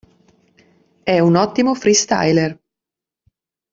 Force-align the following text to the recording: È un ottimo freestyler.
È 1.03 1.19
un 1.19 1.35
ottimo 1.35 1.75
freestyler. 1.75 2.59